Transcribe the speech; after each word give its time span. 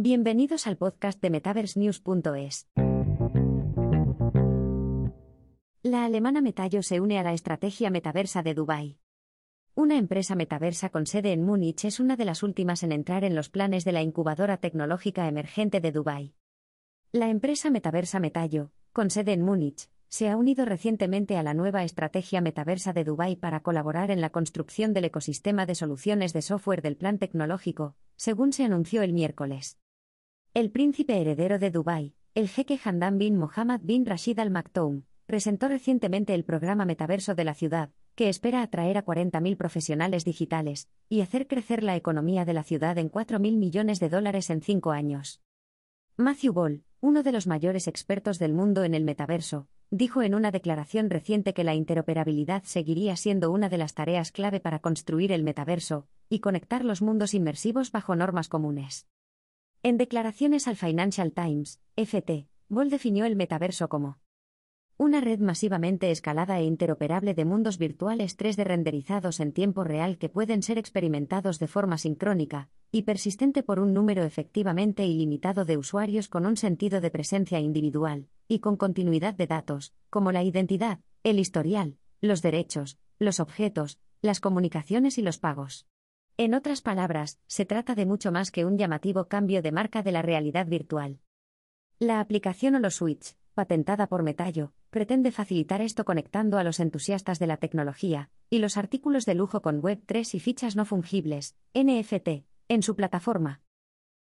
Bienvenidos 0.00 0.68
al 0.68 0.76
podcast 0.76 1.20
de 1.20 1.28
MetaverseNews.es. 1.28 2.68
La 5.82 6.04
alemana 6.04 6.40
Metallo 6.40 6.84
se 6.84 7.00
une 7.00 7.18
a 7.18 7.24
la 7.24 7.32
estrategia 7.32 7.90
metaversa 7.90 8.44
de 8.44 8.54
Dubái. 8.54 9.00
Una 9.74 9.98
empresa 9.98 10.36
metaversa 10.36 10.90
con 10.90 11.06
sede 11.06 11.32
en 11.32 11.42
Múnich 11.42 11.84
es 11.84 11.98
una 11.98 12.14
de 12.14 12.26
las 12.26 12.44
últimas 12.44 12.84
en 12.84 12.92
entrar 12.92 13.24
en 13.24 13.34
los 13.34 13.48
planes 13.48 13.84
de 13.84 13.90
la 13.90 14.00
incubadora 14.00 14.58
tecnológica 14.58 15.26
emergente 15.26 15.80
de 15.80 15.90
Dubái. 15.90 16.36
La 17.10 17.28
empresa 17.28 17.68
metaversa 17.68 18.20
Metallo, 18.20 18.70
con 18.92 19.10
sede 19.10 19.32
en 19.32 19.42
Múnich, 19.42 19.90
se 20.06 20.28
ha 20.28 20.36
unido 20.36 20.64
recientemente 20.64 21.36
a 21.36 21.42
la 21.42 21.54
nueva 21.54 21.82
estrategia 21.82 22.40
metaversa 22.40 22.92
de 22.92 23.02
Dubái 23.02 23.34
para 23.34 23.64
colaborar 23.64 24.12
en 24.12 24.20
la 24.20 24.30
construcción 24.30 24.94
del 24.94 25.06
ecosistema 25.06 25.66
de 25.66 25.74
soluciones 25.74 26.32
de 26.32 26.42
software 26.42 26.82
del 26.82 26.96
plan 26.96 27.18
tecnológico, 27.18 27.96
según 28.14 28.52
se 28.52 28.62
anunció 28.62 29.02
el 29.02 29.12
miércoles. 29.12 29.76
El 30.58 30.72
príncipe 30.72 31.20
heredero 31.20 31.60
de 31.60 31.70
Dubái, 31.70 32.16
el 32.34 32.48
jeque 32.48 32.80
Hamdan 32.84 33.16
bin 33.16 33.36
Mohammed 33.36 33.78
bin 33.84 34.04
Rashid 34.04 34.40
Al 34.40 34.50
Maktoum, 34.50 35.04
presentó 35.24 35.68
recientemente 35.68 36.34
el 36.34 36.44
programa 36.44 36.84
metaverso 36.84 37.36
de 37.36 37.44
la 37.44 37.54
ciudad, 37.54 37.90
que 38.16 38.28
espera 38.28 38.62
atraer 38.62 38.98
a 38.98 39.04
40.000 39.04 39.56
profesionales 39.56 40.24
digitales 40.24 40.88
y 41.08 41.20
hacer 41.20 41.46
crecer 41.46 41.84
la 41.84 41.94
economía 41.94 42.44
de 42.44 42.54
la 42.54 42.64
ciudad 42.64 42.98
en 42.98 43.08
4.000 43.08 43.56
millones 43.56 44.00
de 44.00 44.08
dólares 44.08 44.50
en 44.50 44.60
cinco 44.60 44.90
años. 44.90 45.40
Matthew 46.16 46.52
Ball, 46.52 46.82
uno 47.00 47.22
de 47.22 47.30
los 47.30 47.46
mayores 47.46 47.86
expertos 47.86 48.40
del 48.40 48.52
mundo 48.52 48.82
en 48.82 48.94
el 48.94 49.04
metaverso, 49.04 49.68
dijo 49.92 50.22
en 50.22 50.34
una 50.34 50.50
declaración 50.50 51.08
reciente 51.08 51.54
que 51.54 51.62
la 51.62 51.76
interoperabilidad 51.76 52.64
seguiría 52.64 53.14
siendo 53.14 53.52
una 53.52 53.68
de 53.68 53.78
las 53.78 53.94
tareas 53.94 54.32
clave 54.32 54.58
para 54.58 54.80
construir 54.80 55.30
el 55.30 55.44
metaverso 55.44 56.08
y 56.28 56.40
conectar 56.40 56.84
los 56.84 57.00
mundos 57.00 57.32
inmersivos 57.32 57.92
bajo 57.92 58.16
normas 58.16 58.48
comunes. 58.48 59.06
En 59.84 59.96
declaraciones 59.96 60.66
al 60.66 60.74
Financial 60.74 61.32
Times, 61.32 61.80
FT, 61.94 62.48
Boll 62.68 62.90
definió 62.90 63.24
el 63.26 63.36
metaverso 63.36 63.88
como 63.88 64.18
una 64.96 65.20
red 65.20 65.38
masivamente 65.38 66.10
escalada 66.10 66.58
e 66.58 66.64
interoperable 66.64 67.32
de 67.32 67.44
mundos 67.44 67.78
virtuales 67.78 68.36
3D 68.36 68.64
renderizados 68.64 69.38
en 69.38 69.52
tiempo 69.52 69.84
real 69.84 70.18
que 70.18 70.28
pueden 70.28 70.64
ser 70.64 70.78
experimentados 70.78 71.60
de 71.60 71.68
forma 71.68 71.96
sincrónica 71.96 72.70
y 72.90 73.02
persistente 73.02 73.62
por 73.62 73.78
un 73.78 73.94
número 73.94 74.24
efectivamente 74.24 75.06
ilimitado 75.06 75.64
de 75.64 75.76
usuarios 75.76 76.26
con 76.26 76.44
un 76.44 76.56
sentido 76.56 77.00
de 77.00 77.12
presencia 77.12 77.60
individual 77.60 78.26
y 78.48 78.58
con 78.58 78.76
continuidad 78.76 79.34
de 79.34 79.46
datos, 79.46 79.94
como 80.10 80.32
la 80.32 80.42
identidad, 80.42 80.98
el 81.22 81.38
historial, 81.38 81.98
los 82.20 82.42
derechos, 82.42 82.98
los 83.20 83.38
objetos, 83.38 84.00
las 84.22 84.40
comunicaciones 84.40 85.18
y 85.18 85.22
los 85.22 85.38
pagos. 85.38 85.86
En 86.40 86.54
otras 86.54 86.82
palabras, 86.82 87.40
se 87.48 87.64
trata 87.64 87.96
de 87.96 88.06
mucho 88.06 88.30
más 88.30 88.52
que 88.52 88.64
un 88.64 88.78
llamativo 88.78 89.26
cambio 89.26 89.60
de 89.60 89.72
marca 89.72 90.04
de 90.04 90.12
la 90.12 90.22
realidad 90.22 90.68
virtual. 90.68 91.18
La 91.98 92.20
aplicación 92.20 92.76
HoloSwitch, 92.76 93.34
patentada 93.54 94.06
por 94.06 94.22
Metallo, 94.22 94.72
pretende 94.90 95.32
facilitar 95.32 95.80
esto 95.80 96.04
conectando 96.04 96.56
a 96.56 96.62
los 96.62 96.78
entusiastas 96.78 97.40
de 97.40 97.48
la 97.48 97.56
tecnología 97.56 98.30
y 98.50 98.60
los 98.60 98.76
artículos 98.76 99.26
de 99.26 99.34
lujo 99.34 99.62
con 99.62 99.82
Web3 99.82 100.34
y 100.36 100.38
fichas 100.38 100.76
no 100.76 100.84
fungibles, 100.84 101.56
NFT, 101.74 102.46
en 102.68 102.82
su 102.84 102.94
plataforma. 102.94 103.62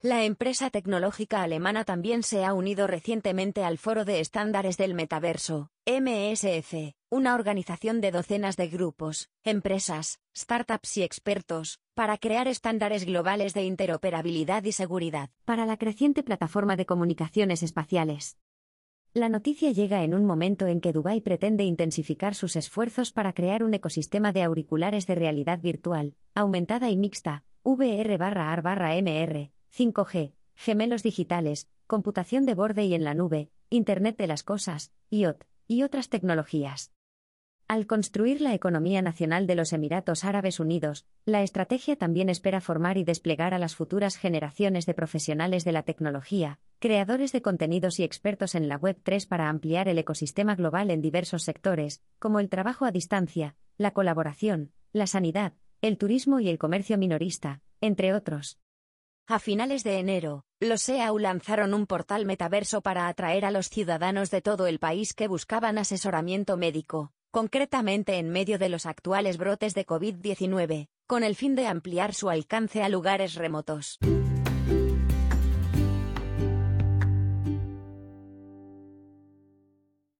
La 0.00 0.22
empresa 0.22 0.70
tecnológica 0.70 1.42
alemana 1.42 1.82
también 1.82 2.22
se 2.22 2.44
ha 2.44 2.54
unido 2.54 2.86
recientemente 2.86 3.64
al 3.64 3.78
Foro 3.78 4.04
de 4.04 4.20
Estándares 4.20 4.76
del 4.76 4.94
Metaverso, 4.94 5.72
MSF, 5.86 6.94
una 7.16 7.34
organización 7.34 8.02
de 8.02 8.10
docenas 8.10 8.58
de 8.58 8.68
grupos, 8.68 9.30
empresas, 9.42 10.20
startups 10.36 10.98
y 10.98 11.02
expertos, 11.02 11.80
para 11.94 12.18
crear 12.18 12.46
estándares 12.46 13.06
globales 13.06 13.54
de 13.54 13.64
interoperabilidad 13.64 14.62
y 14.64 14.72
seguridad. 14.72 15.30
Para 15.46 15.64
la 15.64 15.78
creciente 15.78 16.22
plataforma 16.22 16.76
de 16.76 16.84
comunicaciones 16.84 17.62
espaciales. 17.62 18.36
La 19.14 19.30
noticia 19.30 19.72
llega 19.72 20.04
en 20.04 20.12
un 20.12 20.26
momento 20.26 20.66
en 20.66 20.82
que 20.82 20.92
Dubái 20.92 21.22
pretende 21.22 21.64
intensificar 21.64 22.34
sus 22.34 22.54
esfuerzos 22.54 23.12
para 23.12 23.32
crear 23.32 23.64
un 23.64 23.72
ecosistema 23.72 24.32
de 24.32 24.42
auriculares 24.42 25.06
de 25.06 25.14
realidad 25.14 25.58
virtual, 25.58 26.16
aumentada 26.34 26.90
y 26.90 26.98
mixta, 26.98 27.44
VR/AR/MR, 27.62 29.52
5G, 29.70 30.34
gemelos 30.54 31.02
digitales, 31.02 31.70
computación 31.86 32.44
de 32.44 32.52
borde 32.52 32.84
y 32.84 32.92
en 32.92 33.04
la 33.04 33.14
nube, 33.14 33.48
Internet 33.70 34.18
de 34.18 34.26
las 34.26 34.42
cosas, 34.42 34.92
IoT, 35.08 35.46
y 35.66 35.82
otras 35.82 36.10
tecnologías. 36.10 36.92
Al 37.68 37.88
construir 37.88 38.42
la 38.42 38.54
economía 38.54 39.02
nacional 39.02 39.48
de 39.48 39.56
los 39.56 39.72
Emiratos 39.72 40.24
Árabes 40.24 40.60
Unidos, 40.60 41.04
la 41.24 41.42
estrategia 41.42 41.96
también 41.96 42.28
espera 42.28 42.60
formar 42.60 42.96
y 42.96 43.02
desplegar 43.02 43.54
a 43.54 43.58
las 43.58 43.74
futuras 43.74 44.16
generaciones 44.16 44.86
de 44.86 44.94
profesionales 44.94 45.64
de 45.64 45.72
la 45.72 45.82
tecnología, 45.82 46.60
creadores 46.78 47.32
de 47.32 47.42
contenidos 47.42 47.98
y 47.98 48.04
expertos 48.04 48.54
en 48.54 48.68
la 48.68 48.76
Web 48.76 49.00
3 49.02 49.26
para 49.26 49.48
ampliar 49.48 49.88
el 49.88 49.98
ecosistema 49.98 50.54
global 50.54 50.92
en 50.92 51.02
diversos 51.02 51.42
sectores, 51.42 52.04
como 52.20 52.38
el 52.38 52.50
trabajo 52.50 52.84
a 52.84 52.92
distancia, 52.92 53.56
la 53.78 53.90
colaboración, 53.90 54.70
la 54.92 55.08
sanidad, 55.08 55.54
el 55.82 55.98
turismo 55.98 56.38
y 56.38 56.48
el 56.48 56.58
comercio 56.58 56.96
minorista, 56.98 57.62
entre 57.80 58.14
otros. 58.14 58.60
A 59.26 59.40
finales 59.40 59.82
de 59.82 59.98
enero, 59.98 60.44
los 60.60 60.88
EAU 60.88 61.18
lanzaron 61.18 61.74
un 61.74 61.88
portal 61.88 62.26
metaverso 62.26 62.80
para 62.80 63.08
atraer 63.08 63.44
a 63.44 63.50
los 63.50 63.70
ciudadanos 63.70 64.30
de 64.30 64.40
todo 64.40 64.68
el 64.68 64.78
país 64.78 65.14
que 65.14 65.26
buscaban 65.26 65.78
asesoramiento 65.78 66.56
médico, 66.56 67.12
concretamente 67.36 68.16
en 68.16 68.30
medio 68.30 68.58
de 68.58 68.70
los 68.70 68.86
actuales 68.86 69.36
brotes 69.36 69.74
de 69.74 69.84
COVID-19, 69.84 70.88
con 71.06 71.22
el 71.22 71.36
fin 71.36 71.54
de 71.54 71.66
ampliar 71.66 72.14
su 72.14 72.30
alcance 72.30 72.82
a 72.82 72.88
lugares 72.88 73.34
remotos. 73.34 73.98